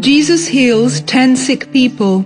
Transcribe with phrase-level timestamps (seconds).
[0.00, 2.24] Jesus heals ten sick people.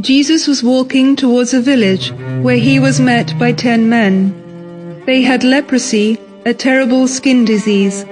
[0.00, 5.02] Jesus was walking towards a village where he was met by ten men.
[5.04, 8.04] They had leprosy, a terrible skin disease,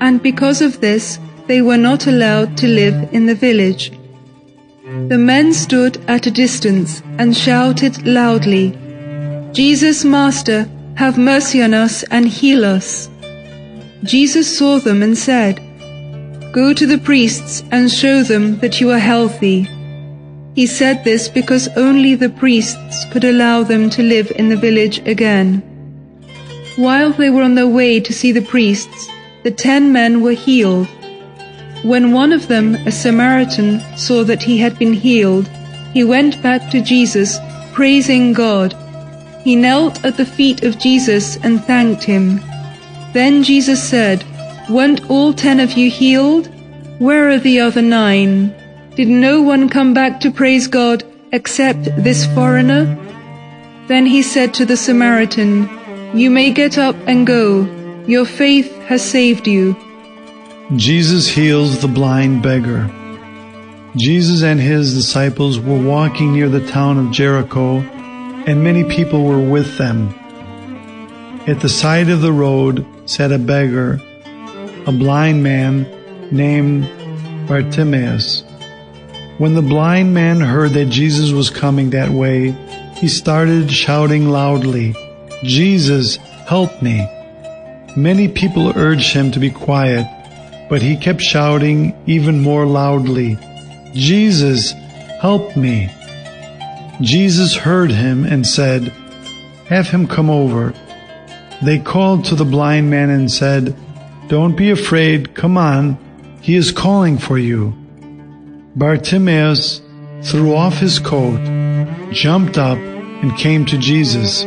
[0.00, 3.92] and because of this, they were not allowed to live in the village.
[5.08, 8.70] The men stood at a distance and shouted loudly,
[9.52, 13.08] Jesus, Master, have mercy on us and heal us.
[14.04, 15.60] Jesus saw them and said,
[16.56, 19.68] Go to the priests and show them that you are healthy.
[20.54, 25.06] He said this because only the priests could allow them to live in the village
[25.06, 25.60] again.
[26.76, 29.10] While they were on their way to see the priests,
[29.42, 30.88] the ten men were healed.
[31.82, 35.50] When one of them, a Samaritan, saw that he had been healed,
[35.92, 37.38] he went back to Jesus,
[37.74, 38.74] praising God.
[39.44, 42.40] He knelt at the feet of Jesus and thanked him.
[43.12, 44.24] Then Jesus said,
[44.68, 46.48] Weren't all ten of you healed?
[46.98, 48.52] Where are the other nine?
[48.96, 52.84] Did no one come back to praise God except this foreigner?
[53.86, 55.68] Then he said to the Samaritan,
[56.18, 57.62] You may get up and go.
[58.06, 59.76] Your faith has saved you.
[60.74, 62.90] Jesus heals the blind beggar.
[63.94, 67.78] Jesus and his disciples were walking near the town of Jericho,
[68.46, 70.12] and many people were with them.
[71.46, 74.00] At the side of the road sat a beggar,
[74.86, 75.84] a blind man
[76.30, 76.88] named
[77.48, 78.44] Bartimaeus.
[79.38, 82.52] When the blind man heard that Jesus was coming that way,
[82.94, 84.94] he started shouting loudly,
[85.42, 87.06] Jesus, help me.
[87.96, 90.06] Many people urged him to be quiet,
[90.70, 93.38] but he kept shouting even more loudly,
[93.92, 94.70] Jesus,
[95.20, 95.90] help me.
[97.00, 98.92] Jesus heard him and said,
[99.66, 100.72] Have him come over.
[101.62, 103.76] They called to the blind man and said,
[104.28, 105.98] Don't be afraid, come on,
[106.40, 107.74] he is calling for you.
[108.74, 109.80] Bartimaeus
[110.22, 111.38] threw off his coat,
[112.10, 114.44] jumped up, and came to Jesus.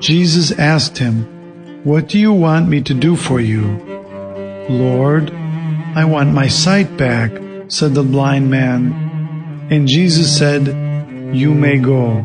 [0.00, 1.24] Jesus asked him,
[1.84, 3.62] What do you want me to do for you?
[4.68, 7.32] Lord, I want my sight back,
[7.68, 9.68] said the blind man.
[9.70, 10.66] And Jesus said,
[11.34, 12.24] You may go.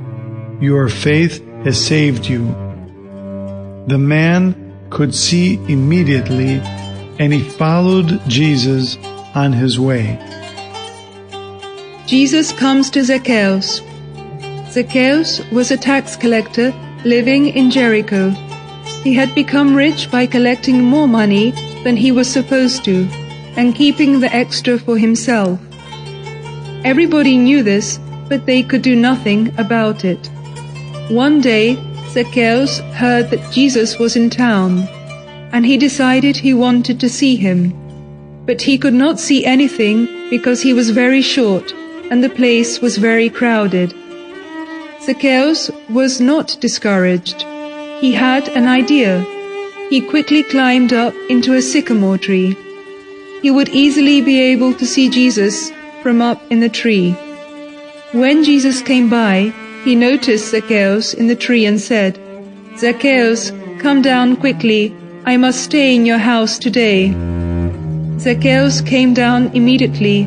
[0.59, 2.45] Your faith has saved you.
[3.87, 6.59] The man could see immediately
[7.19, 8.97] and he followed Jesus
[9.33, 10.19] on his way.
[12.07, 13.81] Jesus comes to Zacchaeus.
[14.69, 18.29] Zacchaeus was a tax collector living in Jericho.
[19.03, 21.51] He had become rich by collecting more money
[21.83, 23.07] than he was supposed to
[23.57, 25.59] and keeping the extra for himself.
[26.83, 30.29] Everybody knew this, but they could do nothing about it.
[31.09, 31.75] One day,
[32.15, 34.87] Zacchaeus heard that Jesus was in town,
[35.51, 37.73] and he decided he wanted to see him.
[38.45, 41.73] But he could not see anything because he was very short
[42.09, 43.93] and the place was very crowded.
[45.01, 47.41] Zacchaeus was not discouraged.
[47.99, 49.25] He had an idea.
[49.89, 52.55] He quickly climbed up into a sycamore tree.
[53.41, 55.69] He would easily be able to see Jesus
[56.01, 57.11] from up in the tree.
[58.13, 59.53] When Jesus came by,
[59.85, 62.19] he noticed Zacchaeus in the tree and said,
[62.75, 64.91] Zacchaeus, come down quickly.
[65.25, 67.11] I must stay in your house today.
[68.17, 70.23] Zacchaeus came down immediately.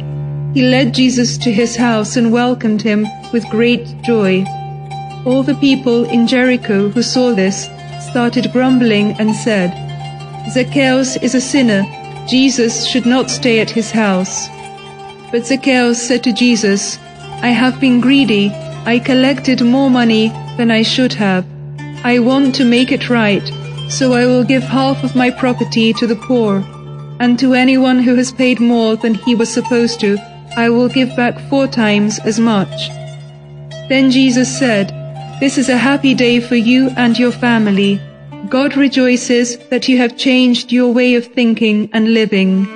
[0.54, 4.44] He led Jesus to his house and welcomed him with great joy.
[5.26, 7.68] All the people in Jericho who saw this
[8.08, 9.74] started grumbling and said,
[10.52, 11.82] Zacchaeus is a sinner.
[12.28, 14.48] Jesus should not stay at his house.
[15.32, 16.96] But Zacchaeus said to Jesus,
[17.42, 18.52] I have been greedy
[18.88, 21.44] I collected more money than I should have.
[22.04, 23.46] I want to make it right,
[23.90, 26.64] so I will give half of my property to the poor.
[27.20, 30.16] And to anyone who has paid more than he was supposed to,
[30.56, 32.88] I will give back four times as much.
[33.90, 34.88] Then Jesus said,
[35.38, 38.00] This is a happy day for you and your family.
[38.48, 42.66] God rejoices that you have changed your way of thinking and living.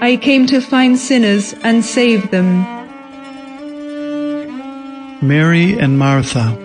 [0.00, 2.77] I came to find sinners and save them.
[5.20, 6.56] Mary and Martha.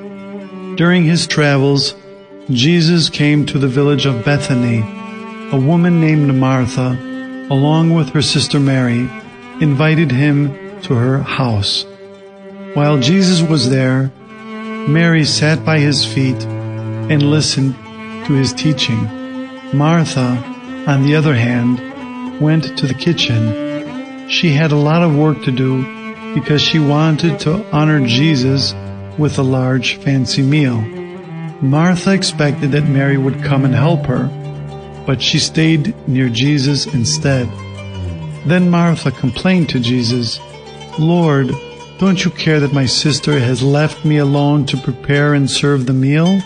[0.76, 1.96] During his travels,
[2.52, 4.82] Jesus came to the village of Bethany.
[5.52, 6.90] A woman named Martha,
[7.50, 9.10] along with her sister Mary,
[9.60, 11.84] invited him to her house.
[12.76, 14.12] While Jesus was there,
[14.88, 17.74] Mary sat by his feet and listened
[18.28, 19.10] to his teaching.
[19.76, 20.44] Martha,
[20.86, 24.30] on the other hand, went to the kitchen.
[24.30, 26.03] She had a lot of work to do
[26.34, 28.74] because she wanted to honor Jesus
[29.18, 30.82] with a large fancy meal.
[31.62, 34.28] Martha expected that Mary would come and help her,
[35.06, 37.48] but she stayed near Jesus instead.
[38.46, 40.40] Then Martha complained to Jesus,
[41.00, 41.52] Lord,
[42.00, 45.94] don't you care that my sister has left me alone to prepare and serve the
[45.94, 46.42] meal?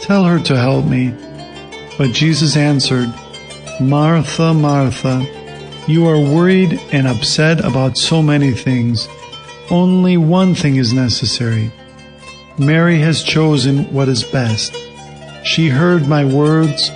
[0.00, 1.14] Tell her to help me.
[1.96, 3.14] But Jesus answered,
[3.80, 5.24] Martha, Martha,
[5.86, 9.08] you are worried and upset about so many things.
[9.70, 11.70] Only one thing is necessary.
[12.58, 14.76] Mary has chosen what is best.
[15.44, 16.90] She heard my words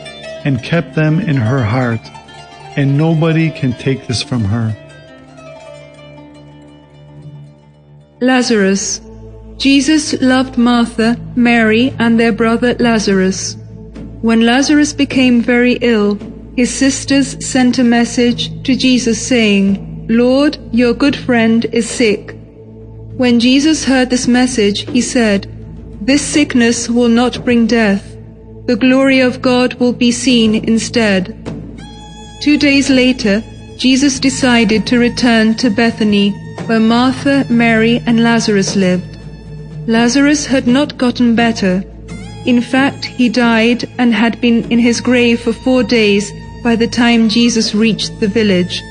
[0.44, 2.00] and kept them in her heart,
[2.76, 4.76] and nobody can take this from her.
[8.20, 9.00] Lazarus.
[9.56, 13.56] Jesus loved Martha, Mary, and their brother Lazarus.
[14.20, 16.18] When Lazarus became very ill,
[16.56, 22.36] his sisters sent a message to Jesus saying, Lord, your good friend is sick.
[23.16, 25.50] When Jesus heard this message, he said,
[26.00, 28.16] This sickness will not bring death.
[28.66, 31.34] The glory of God will be seen instead.
[32.40, 33.42] Two days later,
[33.76, 36.30] Jesus decided to return to Bethany,
[36.66, 39.18] where Martha, Mary, and Lazarus lived.
[39.88, 41.82] Lazarus had not gotten better.
[42.46, 46.30] In fact, he died and had been in his grave for four days
[46.64, 48.82] by the time Jesus reached the village.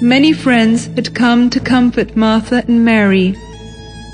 [0.00, 3.32] Many friends had come to comfort Martha and Mary.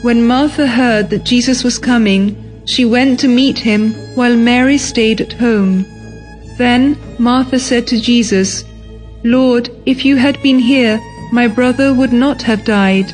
[0.01, 2.35] When Martha heard that Jesus was coming,
[2.65, 5.85] she went to meet him while Mary stayed at home.
[6.57, 8.65] Then Martha said to Jesus,
[9.25, 10.99] Lord, if you had been here,
[11.33, 13.13] my brother would not have died.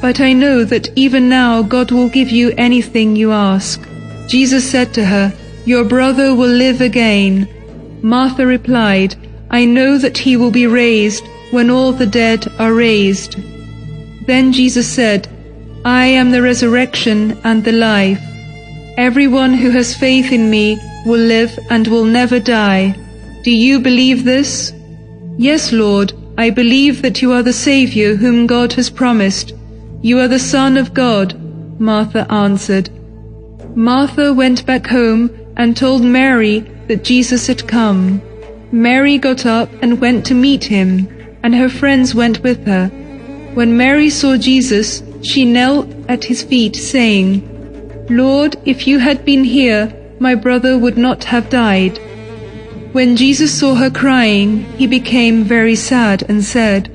[0.00, 3.86] But I know that even now God will give you anything you ask.
[4.28, 5.32] Jesus said to her,
[5.66, 7.48] Your brother will live again.
[8.02, 9.16] Martha replied,
[9.50, 13.36] I know that he will be raised when all the dead are raised.
[14.26, 15.28] Then Jesus said,
[15.84, 18.20] I am the resurrection and the life.
[18.96, 22.96] Everyone who has faith in me will live and will never die.
[23.44, 24.72] Do you believe this?
[25.38, 29.54] Yes, Lord, I believe that you are the Saviour whom God has promised.
[30.02, 31.38] You are the Son of God,
[31.80, 32.90] Martha answered.
[33.76, 38.22] Martha went back home and told Mary that Jesus had come.
[38.72, 41.08] Mary got up and went to meet him
[41.46, 42.88] and her friends went with her.
[43.54, 47.30] When Mary saw Jesus, she knelt at his feet, saying,
[48.10, 51.98] Lord, if you had been here, my brother would not have died.
[52.90, 56.88] When Jesus saw her crying, he became very sad and said,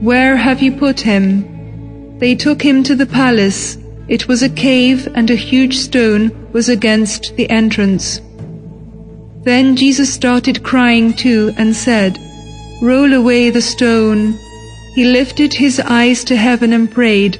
[0.00, 2.18] Where have you put him?
[2.20, 3.76] They took him to the palace.
[4.08, 8.22] It was a cave, and a huge stone was against the entrance.
[9.44, 12.18] Then Jesus started crying too and said,
[12.82, 14.38] Roll away the stone.
[14.94, 17.38] He lifted his eyes to heaven and prayed,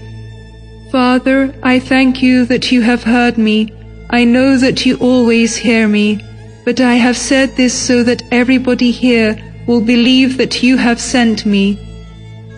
[0.90, 3.72] Father, I thank you that you have heard me.
[4.10, 6.20] I know that you always hear me,
[6.64, 9.36] but I have said this so that everybody here
[9.66, 11.78] will believe that you have sent me.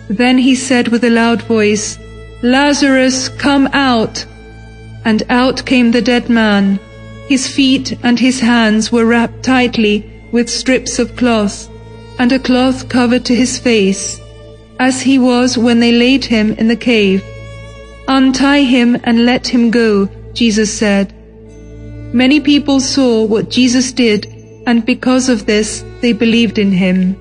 [0.07, 1.99] Then he said with a loud voice,
[2.41, 4.25] Lazarus, come out!
[5.03, 6.79] And out came the dead man.
[7.31, 11.69] His feet and his hands were wrapped tightly with strips of cloth
[12.19, 14.19] and a cloth covered to his face,
[14.81, 17.23] as he was when they laid him in the cave.
[18.09, 21.13] Untie him and let him go, Jesus said.
[22.13, 24.27] Many people saw what Jesus did,
[24.67, 27.15] and because of this they believed in him.